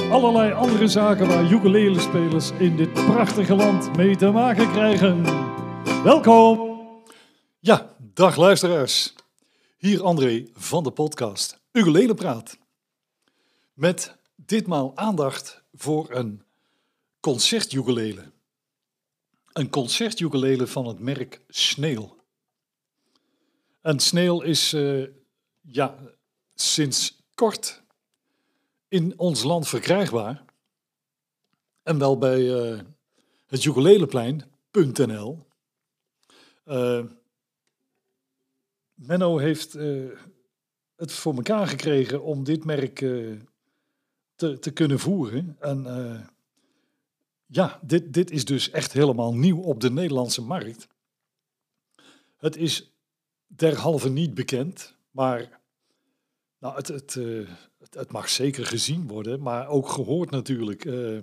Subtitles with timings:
[0.00, 5.22] allerlei andere zaken waar ukulele-spelers in dit prachtige land mee te maken krijgen.
[6.02, 6.80] Welkom!
[7.58, 9.14] Ja, dag luisteraars.
[9.78, 12.58] Hier André van de podcast Ukulele Praat.
[13.74, 16.42] Met ditmaal aandacht voor een
[17.20, 18.32] concertukulele.
[19.52, 22.16] Een concertukulele van het merk Sneel.
[23.82, 25.06] En Sneel is uh,
[25.60, 25.94] ja,
[26.54, 27.82] sinds kort
[28.88, 30.44] in ons land verkrijgbaar.
[31.82, 32.80] En wel bij uh,
[33.46, 35.46] het ukuleleplein.nl.
[36.64, 37.04] Uh,
[38.94, 40.10] Menno heeft uh,
[40.96, 42.96] het voor elkaar gekregen om dit merk
[44.34, 45.56] te, te kunnen voeren.
[45.60, 45.84] En
[47.46, 50.88] ja, dit, dit is dus echt helemaal nieuw op de Nederlandse markt.
[52.36, 52.92] Het is
[53.46, 55.60] derhalve niet bekend, maar
[56.58, 57.16] nou, het, het,
[57.90, 60.84] het, mag zeker gezien worden, maar ook gehoord natuurlijk.
[60.84, 61.18] Uh,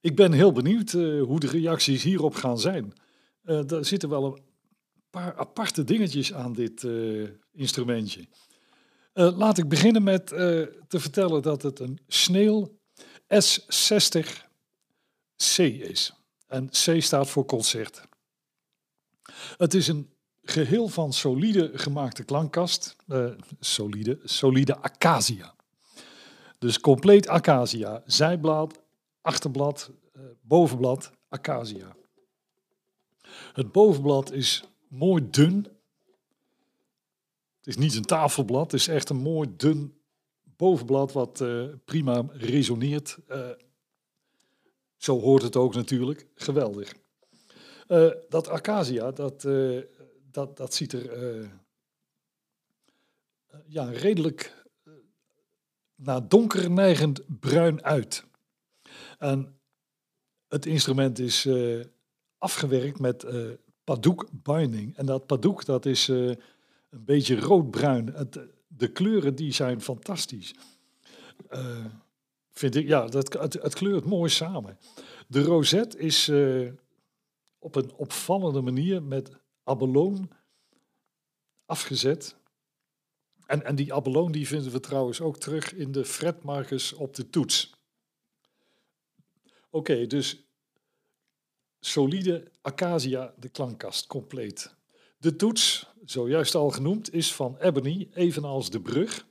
[0.00, 2.92] ik ben heel benieuwd uh, hoe de reacties hierop gaan zijn.
[3.44, 4.42] Uh, er zitten wel een
[5.10, 6.86] paar aparte dingetjes aan dit
[7.52, 8.26] instrumentje.
[9.12, 12.78] laat ik beginnen met te vertellen dat het een Sneel
[13.44, 14.44] S60C
[15.78, 16.12] is.
[16.46, 18.02] En C staat voor concert.
[19.56, 22.96] Het is een geheel van solide gemaakte klankkast.
[23.08, 25.54] Uh, solide, solide acacia.
[26.58, 28.02] Dus compleet acacia.
[28.06, 28.80] Zijblad,
[29.20, 31.96] achterblad, uh, bovenblad, acacia.
[33.52, 35.66] Het bovenblad is mooi dun.
[37.56, 39.94] Het is niet een tafelblad, het is echt een mooi dun
[40.56, 43.18] bovenblad wat uh, prima resoneert.
[44.96, 46.26] zo hoort het ook natuurlijk.
[46.34, 46.94] Geweldig.
[48.28, 49.44] dat acacia, dat
[50.32, 51.48] dat, dat ziet er uh,
[53.66, 54.94] ja, redelijk uh,
[55.94, 58.24] naar donker neigend bruin uit.
[59.18, 59.58] En
[60.48, 61.48] het instrument is
[62.38, 63.26] afgewerkt met
[63.84, 64.96] padoek binding.
[64.96, 66.38] En dat padoek dat is een
[66.90, 68.06] beetje roodbruin.
[68.06, 70.54] Het, de kleuren die zijn fantastisch.
[72.50, 74.78] vind ik, ja, dat, het, het kleurt mooi samen.
[75.28, 76.28] De rozet is
[77.58, 80.30] op een opvallende manier met abeloon
[81.66, 82.36] afgezet.
[83.46, 87.30] En, en die abeloon die vinden we trouwens ook terug in de fretmarkers op de
[87.30, 87.74] toets.
[89.70, 90.46] Oké, dus
[91.80, 94.74] solide acacia, de klankkast, compleet.
[95.18, 99.26] De toets, zojuist al genoemd, is van ebony, evenals de brug.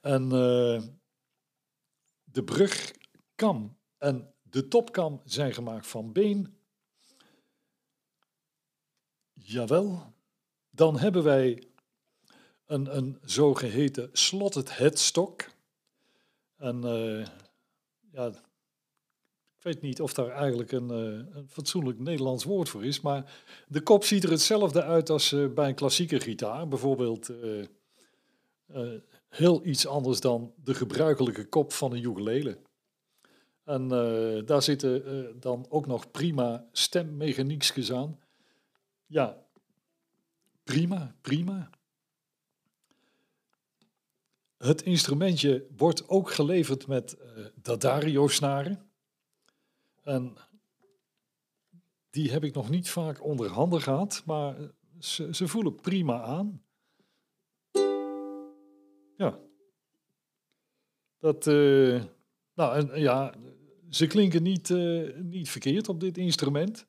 [0.00, 0.82] En uh,
[2.24, 6.56] de brugkam en de topkam zijn gemaakt van been
[9.48, 10.12] Jawel.
[10.70, 11.62] Dan hebben wij
[12.66, 15.50] een, een zogeheten slotted headstock.
[16.56, 17.26] En uh,
[18.12, 18.26] ja,
[19.56, 23.32] ik weet niet of daar eigenlijk een, uh, een, fatsoenlijk Nederlands woord voor is, maar
[23.68, 26.68] de kop ziet er hetzelfde uit als uh, bij een klassieke gitaar.
[26.68, 27.30] Bijvoorbeeld
[29.28, 32.58] heel iets anders dan de gebruikelijke kop van een ukulele.
[33.64, 33.88] En
[34.44, 38.18] daar zitten dan ook nog prima stemmechaniekjes aan.
[39.06, 39.46] Ja,
[40.62, 41.70] prima, prima.
[44.56, 48.90] Het instrumentje wordt ook geleverd met uh, Dadario-snaren.
[50.02, 50.36] En
[52.10, 54.56] die heb ik nog niet vaak onder handen gehad, maar
[54.98, 56.64] ze, ze voelen prima aan.
[59.16, 59.38] Ja.
[61.18, 62.04] Dat, uh,
[62.54, 63.34] nou, en, ja,
[63.90, 64.68] ze klinken niet,
[65.22, 66.86] niet verkeerd op dit instrument.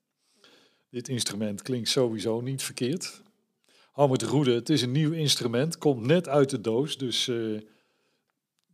[0.89, 3.21] Dit instrument klinkt sowieso niet verkeerd.
[3.91, 7.27] Hou me te goede, het is een nieuw instrument, komt net uit de doos, dus
[7.27, 7.61] uh,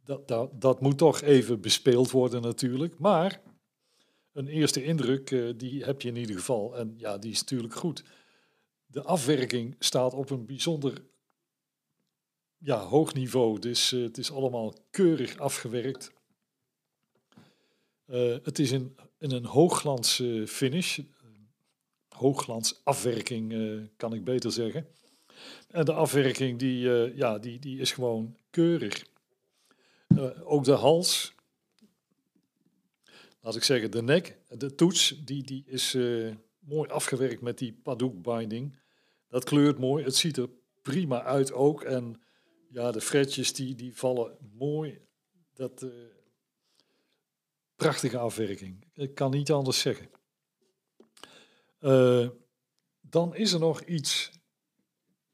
[0.04, 3.00] dat, dat, dat moet toch even bespeeld worden natuurlijk.
[3.00, 3.42] Maar
[4.34, 6.78] een eerste indruk, uh, die heb je in ieder geval.
[6.78, 8.04] En ja, die is natuurlijk goed.
[8.86, 11.04] De afwerking staat op een bijzonder
[12.58, 16.12] ja, hoog niveau, dus uh, het is allemaal keurig afgewerkt.
[18.44, 21.00] het is in, in een hoogglans finish,
[22.24, 24.88] hoogglans afwerking, uh, kan ik beter zeggen.
[25.70, 29.06] En de afwerking die, uh, ja, die, die is gewoon keurig.
[30.44, 31.34] ook de hals.
[33.42, 35.98] Laat ik zeggen, de nek, de toets, die, die is
[36.60, 38.78] mooi afgewerkt met die Padouk binding.
[39.30, 40.04] Dat kleurt mooi.
[40.04, 40.50] Het ziet er
[40.82, 41.84] prima uit ook.
[41.84, 42.22] En
[42.70, 45.00] ja, de fretjes die, die vallen mooi.
[45.54, 45.86] Dat,
[47.76, 48.86] prachtige afwerking.
[48.94, 50.10] Ik kan niet anders zeggen.
[51.84, 52.30] Uh,
[53.02, 54.32] dan is er nog iets,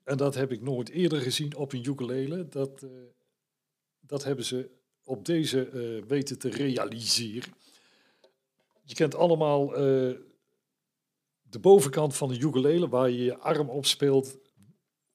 [0.03, 2.47] en dat heb ik nooit eerder gezien op een ukulele.
[2.47, 2.89] Dat, uh,
[3.99, 4.69] dat hebben ze
[5.03, 7.53] op deze uh, weten te realiseren.
[8.83, 9.67] Je kent allemaal
[11.41, 14.37] de bovenkant van de ukulele waar je je arm op speelt.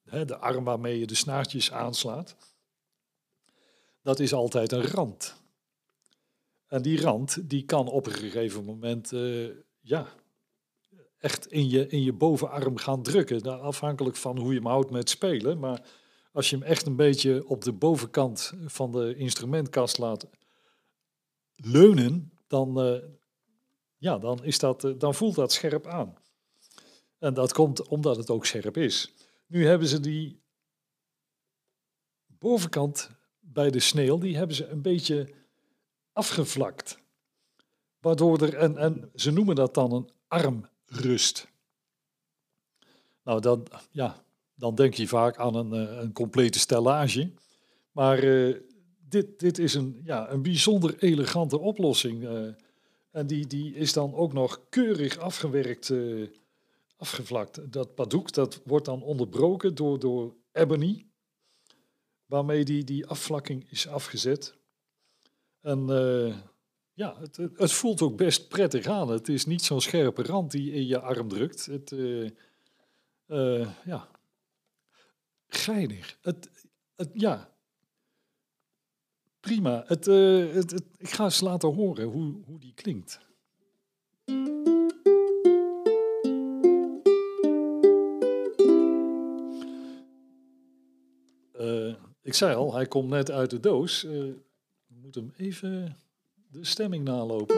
[0.03, 2.35] Hè, de arm waarmee je de snaartjes aanslaat.
[4.01, 5.35] Dat is altijd een rand.
[6.67, 9.11] En die rand die kan op een gegeven moment
[9.81, 10.15] ja,
[11.25, 13.41] echt in je, in je bovenarm gaan drukken.
[13.41, 15.59] Nou, afhankelijk van hoe je hem houdt met spelen.
[15.59, 15.81] Maar
[16.31, 20.27] als je hem echt een beetje op de bovenkant van de instrumentkast laat
[21.55, 23.01] leunen, dan, uh,
[23.97, 26.15] ja, dan, is dat, uh, dan voelt dat scherp aan.
[27.19, 29.13] En dat komt omdat het ook scherp is.
[29.47, 30.41] Nu hebben ze die
[32.27, 35.33] bovenkant bij de sneeuw, die hebben ze een beetje
[36.13, 36.97] afgevlakt.
[37.99, 41.47] Waardoor er, en, en ze noemen dat dan een arm rust.
[43.23, 44.23] Nou, dan, ja,
[44.55, 47.31] dan denk je vaak aan een, eh, een complete stellage.
[47.91, 48.55] Maar uh,
[49.07, 52.23] dit, dit is een, ja, een bijzonder elegante oplossing.
[52.23, 52.53] Uh,
[53.11, 55.93] en die, die is dan ook nog keurig afgewerkt,
[56.97, 57.71] afgevlakt.
[57.71, 61.05] Dat padoek dat wordt dan onderbroken door, door ebony,
[62.25, 64.55] waarmee die, die afvlakking is afgezet.
[65.61, 65.87] En
[66.95, 69.09] ja, het, het, voelt ook best prettig aan.
[69.09, 71.65] Het is niet zo'n scherpe rand die in je arm drukt.
[71.65, 72.29] Het, uh,
[73.27, 74.07] uh, ja,
[75.47, 76.17] geinig.
[76.21, 76.49] Het,
[76.95, 77.49] het, ja,
[79.39, 79.83] prima.
[79.87, 83.23] Het, uh, het, het, ik ga eens laten horen hoe, hoe die klinkt.
[92.21, 94.01] ik zei al, hij komt net uit de doos.
[94.01, 94.37] we
[94.87, 95.97] moeten hem even
[96.55, 97.55] de stemming nalopen.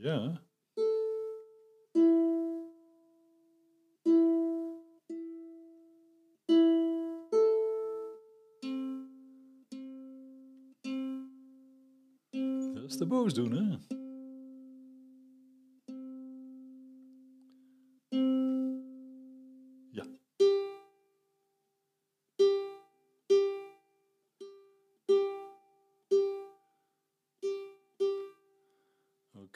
[0.00, 0.42] Ja.
[12.74, 13.98] Dat is de boos doen, hè?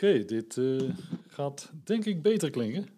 [0.04, 0.96] Oké, dit uh,
[1.26, 2.88] gaat denk ik beter klinken.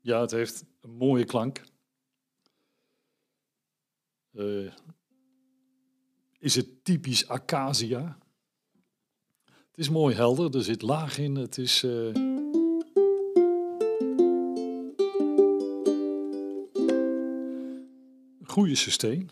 [0.00, 1.62] Ja, het heeft een mooie klank.
[4.32, 4.72] Uh,
[6.38, 8.18] is het typisch acacia?
[9.44, 11.34] Het is mooi helder, er zit laag in.
[11.34, 11.82] Het is...
[11.82, 12.31] Uh,
[18.54, 19.30] goede sustain.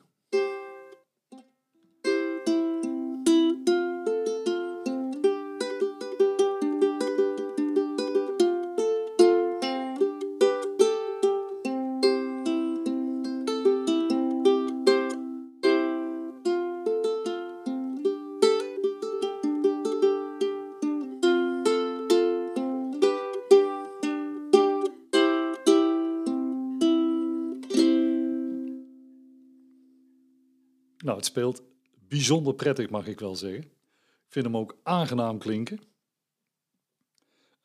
[31.11, 31.63] Nou, het speelt
[32.09, 33.63] bijzonder prettig, mag ik wel zeggen.
[33.63, 35.81] Ik vind hem ook aangenaam klinken.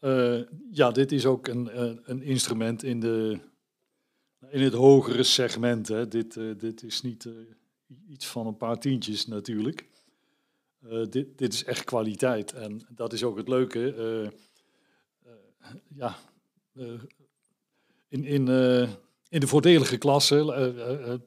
[0.02, 3.40] Uh, ja, dit is ook een, uh, een instrument in, de,
[4.50, 5.88] in het hogere segment.
[5.88, 6.08] Hè.
[6.08, 7.30] Dit, uh, dit is niet
[8.08, 9.88] iets van een paar tientjes natuurlijk.
[11.10, 12.54] dit, dit is echt kwaliteit.
[12.54, 14.32] En dat is ook het leuke.
[15.96, 16.18] ja,
[18.08, 18.48] in, in,
[19.30, 21.22] in de voordelige klasse,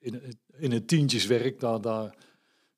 [0.00, 2.16] in, in het tientjeswerk, daar, daar,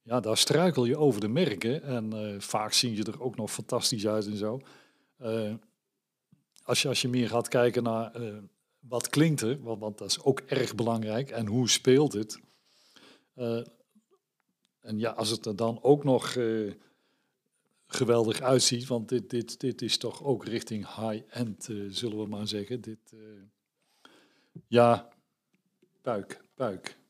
[0.02, 1.82] ja, daar struikel je over de merken.
[1.82, 4.60] En uh, vaak zien je er ook nog fantastisch uit en zo.
[5.20, 5.54] Uh,
[6.62, 8.36] als, je, als je meer gaat kijken naar uh,
[8.80, 12.40] wat klinkt er, want, want, dat is ook erg belangrijk, en hoe speelt het.
[14.80, 16.36] en ja, als het er dan ook nog
[17.86, 22.80] geweldig uitziet, want dit, dit, dit is toch ook richting high-end, zullen we maar zeggen.
[22.80, 23.14] Dit,
[24.66, 25.08] ja,
[26.00, 27.00] puik, puik.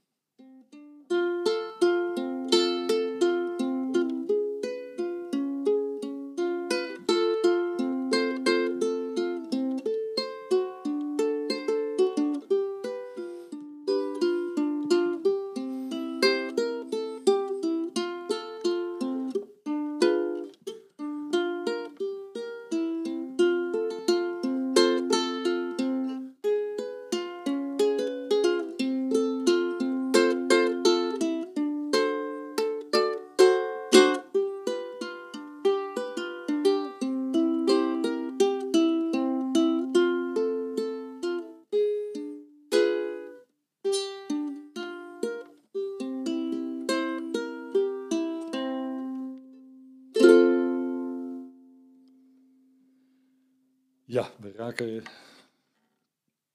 [54.13, 55.03] Ja, we raken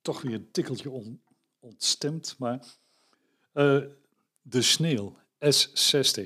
[0.02, 1.22] toch weer een tikkeltje on,
[1.60, 2.66] ontstemd, maar
[3.54, 3.84] uh,
[4.42, 6.24] de sneeuw S60.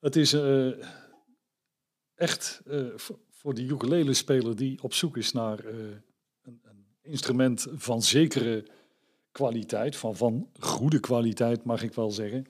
[0.00, 0.84] Het is uh,
[2.14, 2.98] echt uh,
[3.30, 6.02] voor de ukulele-speler die op zoek is naar een,
[6.42, 8.66] een, instrument van zekere
[9.32, 12.46] kwaliteit, van, van goede kwaliteit mag ik wel zeggen.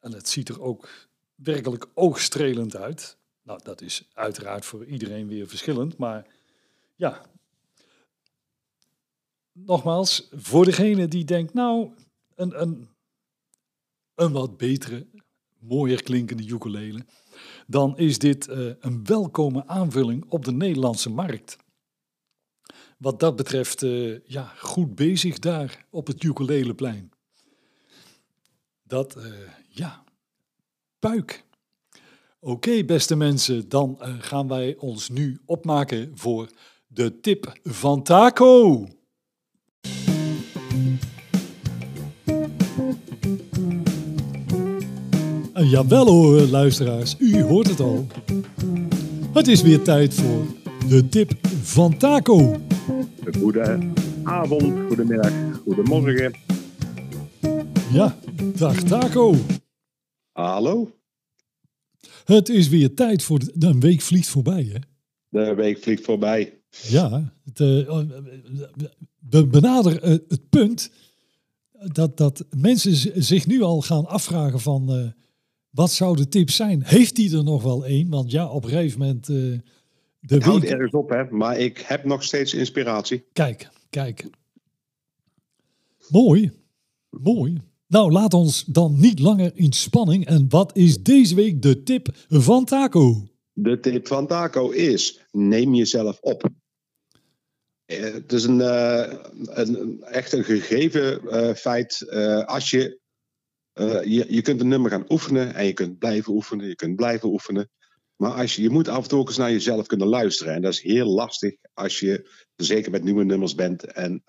[0.00, 3.20] en het ziet er ook werkelijk oogstrelend uit.
[3.42, 6.26] Nou, dat is uiteraard voor iedereen weer verschillend, maar
[6.94, 7.24] ja.
[9.52, 11.94] Nogmaals, voor degene die denkt, nou,
[12.34, 12.88] een, een,
[14.14, 15.06] een wat betere,
[15.58, 17.04] mooier klinkende ukulele,
[17.66, 21.56] dan is dit uh, een welkome aanvulling op de Nederlandse markt.
[22.98, 27.10] Wat dat betreft, uh, ja, goed bezig daar op het ukuleleplein.
[28.82, 30.04] Dat, uh, ja,
[30.98, 31.44] puik.
[32.44, 36.50] Oké, beste mensen, dan uh, gaan wij ons nu opmaken voor
[36.86, 38.86] de tip van Taco.
[45.52, 48.06] En jawel hoor, luisteraars, u hoort het al.
[49.32, 50.44] Het is weer tijd voor
[50.88, 51.32] de tip
[51.62, 52.60] van Taco.
[53.38, 55.32] Goedenavond, goedemiddag,
[55.64, 56.34] goedemorgen.
[57.92, 58.16] Ja,
[58.54, 59.34] dag Taco.
[60.32, 61.01] Hallo.
[62.24, 64.78] Het is weer tijd voor de, een week vliegt voorbij, hè?
[65.28, 66.60] De week vliegt voorbij.
[66.88, 68.00] Ja, het, uh,
[69.30, 70.90] we benaderen uh, het punt
[71.92, 75.06] dat, dat mensen zich nu al gaan afvragen van uh,
[75.70, 76.82] wat zou de tip zijn?
[76.84, 78.08] Heeft hij er nog wel één?
[78.08, 79.26] Want ja, op een gegeven moment...
[79.26, 79.62] de
[80.20, 80.62] ik week...
[80.62, 83.24] ergens op, hè, maar ik heb nog steeds inspiratie.
[83.32, 84.30] Kijk, kijk.
[86.08, 86.52] Mooi,
[87.10, 87.60] mooi.
[87.92, 90.26] Nou, laat ons dan niet langer in spanning.
[90.26, 93.28] En wat is deze week de tip van Taco?
[93.52, 96.50] De tip van Taco is: neem jezelf op.
[97.84, 99.12] Eh, het is een, uh,
[99.44, 102.10] een echt een gegeven uh, feit.
[102.46, 103.00] Als je,
[104.04, 107.28] je, je kunt een nummer gaan oefenen en je kunt blijven oefenen, je kunt blijven
[107.28, 107.70] oefenen.
[108.16, 110.54] Maar als je, je moet af en toe ook eens naar jezelf kunnen luisteren.
[110.54, 114.22] En dat is heel lastig als je zeker met nieuwe nummers bent en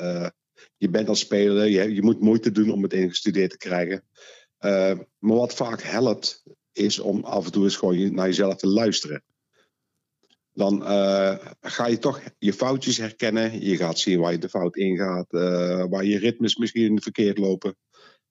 [0.90, 4.04] bent als speler, je, je moet moeite doen om het ingestudeerd te krijgen.
[4.60, 8.68] Uh, maar wat vaak helpt, is om af en toe eens gewoon naar jezelf te
[8.68, 9.24] luisteren.
[10.54, 13.66] Dan uh, ga je toch je foutjes herkennen.
[13.66, 17.78] Je gaat zien waar je de fout ingaat, uh, waar je ritmes misschien verkeerd lopen.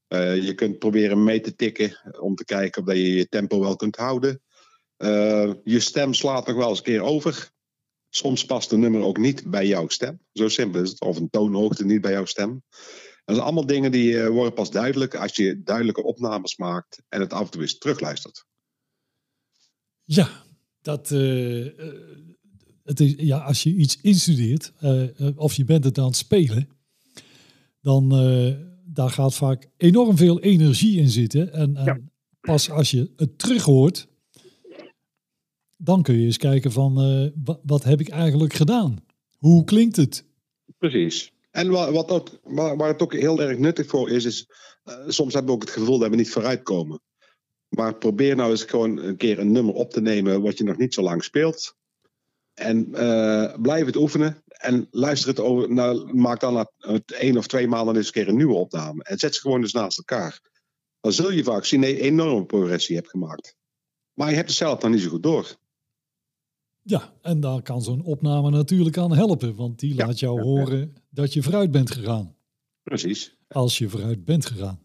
[0.09, 3.97] je kunt proberen mee te tikken om te kijken of je je tempo wel kunt
[3.97, 4.43] houden.
[5.65, 7.52] je stem slaat nog wel eens een keer over.
[8.15, 10.21] Soms past een nummer ook niet bij jouw stem.
[10.33, 11.01] Zo simpel is het.
[11.01, 12.63] Of een toonhoogte niet bij jouw stem.
[13.25, 17.21] Dat zijn allemaal dingen die uh, worden pas duidelijk als je duidelijke opnames maakt en
[17.21, 18.45] het af en toe eens terugluistert.
[20.05, 20.45] Ja,
[20.83, 21.67] dat, uh,
[22.85, 24.73] het is, ja, als je iets instudeert
[25.37, 26.69] of je bent het aan het spelen,
[27.81, 28.09] dan
[28.85, 31.53] daar gaat vaak enorm veel energie in zitten.
[31.53, 31.99] En, en ja.
[32.41, 34.09] pas als je het terug hoort,
[35.85, 39.05] dan kun je eens kijken van uh, wat, wat, heb ik eigenlijk gedaan?
[39.39, 40.25] Hoe klinkt het?
[40.79, 41.33] Precies.
[41.51, 44.47] En wat, wat ook, waar, waar, het ook heel erg nuttig voor is, is
[44.85, 47.01] uh, soms hebben we ook het gevoel dat we niet vooruitkomen.
[47.69, 50.77] Maar probeer nou eens gewoon een keer een nummer op te nemen wat je nog
[50.77, 51.77] niet zo lang speelt.
[52.55, 54.43] En uh, blijf het oefenen.
[54.47, 55.73] En luister het over.
[55.73, 59.03] Nou, maak dan het één of twee maanden eens een keer een nieuwe opname.
[59.03, 60.41] En zet ze gewoon eens naast elkaar.
[61.01, 63.57] Dan zul je vaak zien dat je een enorme progressie hebt gemaakt.
[64.13, 65.57] Maar je hebt het zelf nog niet zo goed door.
[66.83, 71.33] Ja, en daar kan zo'n opname natuurlijk aan helpen, want die laat jou horen dat
[71.33, 72.37] je vooruit bent gegaan.
[72.83, 73.37] Precies.
[73.49, 74.81] Als je vooruit bent gegaan.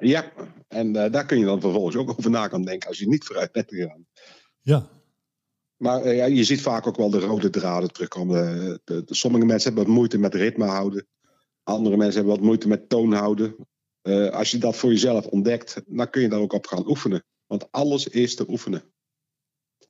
[0.00, 0.32] Ja,
[0.68, 3.24] en uh, daar kun je dan vervolgens ook over na gaan denken als je niet
[3.24, 4.06] vooruit bent gegaan.
[4.60, 4.88] Ja.
[5.76, 8.54] Maar uh, ja, je ziet vaak ook wel de rode draden terugkomen.
[8.54, 11.06] De, de, de, sommige mensen hebben wat moeite met ritme houden.
[11.62, 13.56] Andere mensen hebben wat moeite met toon houden.
[14.02, 17.24] Uh, als je dat voor jezelf ontdekt, dan kun je daar ook op gaan oefenen.
[17.46, 18.92] Want alles is te oefenen.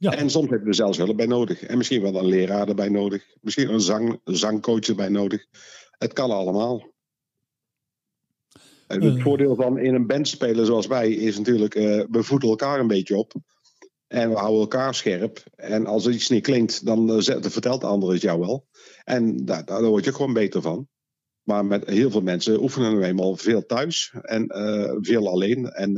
[0.02, 0.16] Ja.
[0.16, 1.62] En soms heb je er zelfs hulp bij nodig.
[1.62, 3.24] En misschien wel een leraar erbij nodig.
[3.40, 5.46] Misschien een, zang, zangcoach erbij nodig.
[5.98, 6.92] Het kan allemaal.
[8.86, 9.22] En het uh.
[9.22, 12.86] voordeel van in een band spelen zoals wij is natuurlijk, uh, we voeden elkaar een
[12.86, 13.32] beetje op.
[14.06, 15.42] En we houden elkaar scherp.
[15.54, 18.66] En als iets niet klinkt, dan, uh, vertelt de ander het jou wel.
[19.04, 20.88] En daar, daar word je gewoon beter van.
[21.42, 24.46] Maar met heel veel mensen oefenen we eenmaal veel thuis en
[25.00, 25.66] veel alleen.
[25.66, 25.94] En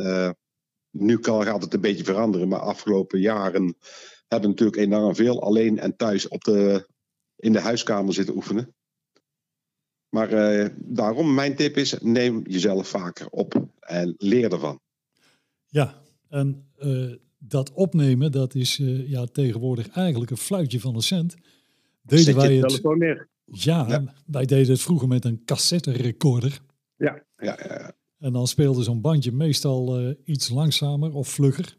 [0.94, 3.76] nu gaat het een beetje veranderen, maar afgelopen jaren
[4.28, 6.88] hebben we natuurlijk enorm veel alleen en thuis op de,
[7.36, 8.74] in de huiskamer zitten oefenen.
[10.08, 10.32] Maar
[10.62, 14.80] uh, daarom, mijn tip is, neem jezelf vaker op en leer ervan.
[15.66, 21.02] Ja, en uh, dat opnemen, dat is uh, ja, tegenwoordig eigenlijk een fluitje van een
[21.02, 21.36] cent.
[22.02, 22.68] deden Zet wij je het.
[22.68, 23.28] telefoon neer.
[23.44, 24.14] Ja, Ja.
[24.26, 26.60] wij deden het vroeger met een cassette recorder.
[26.96, 27.92] Ja, ja, ja.
[28.24, 31.76] En dan speelde zo'n bandje meestal eh, iets langzamer of vlugger.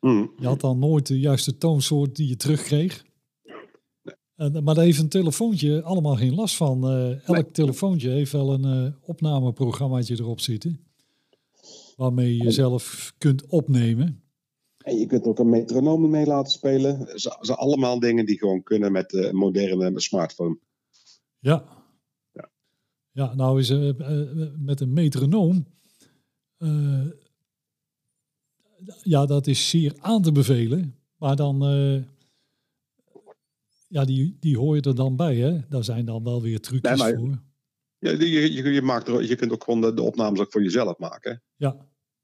[0.00, 0.26] Hm.
[0.38, 3.04] Je had dan nooit de juiste toonsoort die je terugkreeg.
[4.36, 6.88] En, maar daar heeft een telefoontje allemaal geen last van.
[6.88, 7.50] Eh, elk Nee.
[7.50, 10.80] telefoontje heeft wel een eh, opnameprogrammaatje erop zitten.
[11.96, 14.22] Waarmee je zelf kunt opnemen.
[14.78, 17.20] En je kunt ook een metronoom mee laten spelen.
[17.20, 20.58] Ze zijn allemaal dingen die gewoon kunnen met de moderne smartphone.
[21.38, 21.77] Ja.
[23.18, 25.66] Ja, nou is eh, eh, met een metronoom.
[26.58, 27.06] eh,
[29.02, 30.94] ja, dat is zeer aan te bevelen.
[31.16, 31.62] Maar dan.
[33.88, 35.58] ja, die, die hoor je er dan bij, hè?
[35.68, 37.38] Daar zijn dan wel weer trucjes Nee, maar- voor.
[37.98, 40.62] Ja, je, je, je, maakt er, je kunt ook gewoon de, de opnames ook voor
[40.62, 41.42] jezelf maken.
[41.56, 41.76] Ja,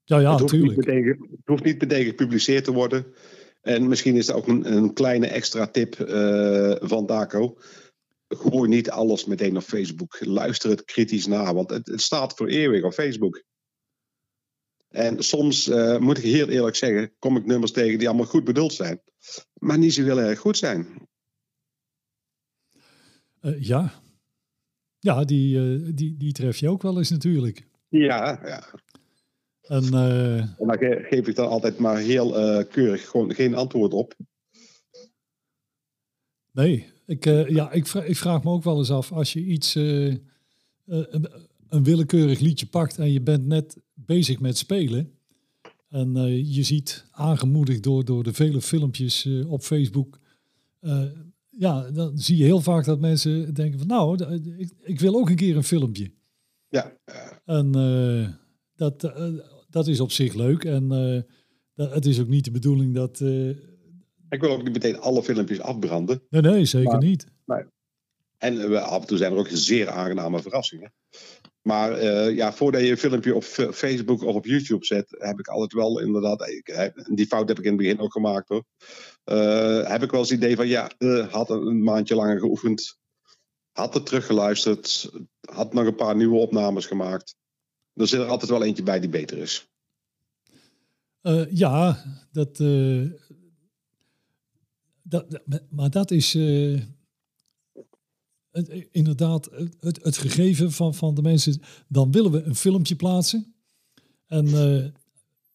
[0.03, 3.05] ja, ja het, hoeft niet meteen, ge- het hoeft niet meteen gepubliceerd te worden.
[3.61, 5.95] En misschien is dat ook een, een kleine extra tip
[6.81, 7.57] van Daco.
[8.27, 10.17] Gooi niet alles meteen op Facebook.
[10.25, 13.43] Luister het kritisch na, want het, het staat voor eeuwig op Facebook.
[14.89, 18.43] En soms, eh, moet ik heel eerlijk zeggen, kom ik nummers tegen die allemaal goed
[18.43, 19.01] bedoeld zijn.
[19.53, 21.07] Maar niet zo heel erg goed zijn.
[23.41, 24.03] Eh, ja.
[24.99, 27.67] Ja, die, eh, die, die tref je ook wel eens natuurlijk.
[27.87, 28.63] Ja, ja.
[29.61, 32.31] En En daar ge- geef ik dan altijd maar heel
[32.65, 34.13] keurig gewoon geen antwoord op.
[36.51, 39.43] nee, ik, eh, ja, ik, vra- ik vraag me ook wel eens af als je
[39.43, 40.17] iets, eh, eh,
[40.85, 45.11] een, willekeurig liedje pakt en je bent net bezig met spelen.
[45.89, 46.13] En
[46.53, 50.19] je ziet aangemoedigd door, door de vele filmpjes op Facebook.
[51.49, 55.29] ja, dan zie je heel vaak dat mensen denken van nou, ik, ik wil ook
[55.29, 56.11] een keer een filmpje.
[56.69, 56.97] Ja,
[57.45, 57.71] En
[58.75, 59.13] dat,
[59.69, 60.63] dat is op zich leuk.
[60.63, 60.87] En
[61.75, 63.21] dat, het is ook niet de bedoeling dat.
[64.29, 66.21] Ik wil ook niet meteen alle filmpjes afbranden.
[66.29, 67.33] nee, nee, zeker Maar- niet.
[68.37, 70.93] En eh, af en toe zijn er ook zeer aangename verrassingen.
[71.61, 75.47] Maar eh, ja, voordat je een filmpje op Facebook of op YouTube zet, heb ik
[75.47, 78.63] altijd wel inderdaad, ik, die fout heb ik in het begin ook gemaakt hoor.
[79.23, 80.91] Eh, heb ik wel eens het idee van ja,
[81.29, 82.97] had een, maandje langer geoefend,
[83.71, 85.11] had het teruggeluisterd,
[85.49, 87.35] had nog een paar nieuwe opnames gemaakt.
[87.93, 89.67] Er zit er altijd wel eentje bij die beter is.
[91.49, 92.59] Ja, dat,
[95.07, 96.81] dat, maar dat is eh,
[98.49, 101.61] het- inderdaad het, het, gegeven van, van de mensen.
[101.87, 103.55] Dan willen we een filmpje plaatsen.
[104.25, 104.85] En eh,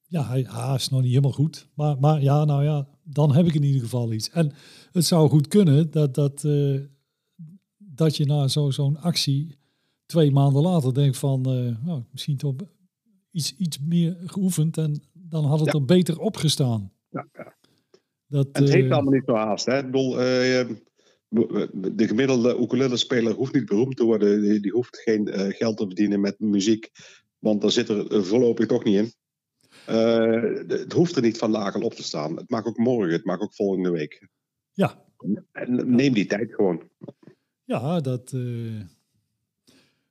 [0.07, 1.69] ja, hij, hij is nog niet helemaal goed.
[1.75, 4.31] Maar, maar ja, nou ja, dan heb ik in ieder geval iets.
[4.31, 4.53] En
[4.93, 6.81] het zou goed kunnen dat, dat, eh,
[7.77, 9.59] dat je na zo- zo'n actie
[10.07, 11.45] twee maanden later denkt van...
[11.47, 12.55] eh, nou, misschien toch
[13.31, 15.79] iets, iets meer geoefend en dan had het Ja.
[15.79, 16.93] er beter opgestaan.
[17.09, 17.50] Ja, ja.
[18.31, 19.67] Dat, het heeft eh, allemaal niet zo haast.
[19.67, 19.79] Hè?
[19.79, 20.69] Ik bedoel, eh,
[21.73, 24.43] de gemiddelde ukulele-speler hoeft niet beroemd te worden.
[24.43, 26.91] Die, die hoeft geen eh, geld te verdienen met muziek.
[27.39, 29.13] Want daar zit er voorlopig toch niet in.
[30.69, 32.37] Het hoeft er niet van nagel op te staan.
[32.37, 34.29] Het mag ook morgen, het mag ook volgende week.
[34.73, 35.05] Ja,
[35.53, 36.83] En neem die tijd gewoon.
[37.65, 38.37] ja, dat.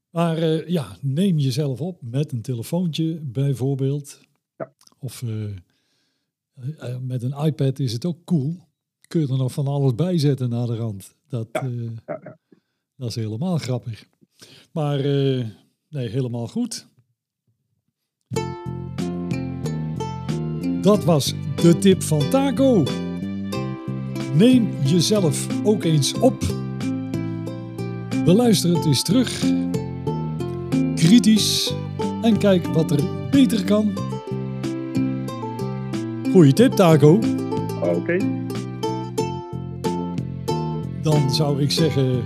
[0.10, 4.20] maar ja, neem jezelf op met een telefoontje bijvoorbeeld.
[4.58, 4.74] Ja.
[5.00, 5.24] Of
[6.60, 8.68] eh, eh, met een iPad is het ook cool.
[9.08, 11.16] Kun je er nog van alles bij zetten naar de rand.
[11.28, 12.38] Dat, Ja, eh, ja, ja.
[12.96, 14.06] dat is helemaal grappig.
[14.72, 15.00] Maar
[15.90, 16.88] nee, helemaal goed.
[20.82, 22.84] Dat was de tip van Taco.
[24.34, 26.40] Neem jezelf ook eens op.
[28.26, 29.40] Beluister het eens terug.
[30.96, 31.74] Kritisch.
[32.22, 34.09] En kijk wat er beter kan.
[36.32, 37.20] Goeie tip, Taco.
[37.84, 38.18] Oké.
[41.02, 42.24] Dan zou ik zeggen...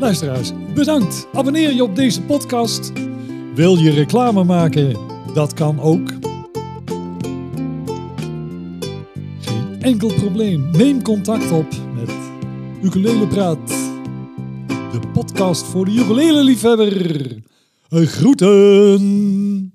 [0.00, 1.28] Luisteraars, bedankt.
[1.32, 2.92] Abonneer je op deze podcast.
[3.54, 4.96] Wil je reclame maken?
[5.34, 6.08] Dat kan ook.
[9.40, 10.70] Geen enkel probleem.
[10.70, 12.10] Neem contact op met
[12.82, 13.68] Ukulele Praat.
[14.68, 16.92] De podcast voor de ukulele liefhebber.
[17.88, 19.67] Groeten.